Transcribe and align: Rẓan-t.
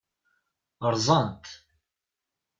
Rẓan-t. 0.93 1.45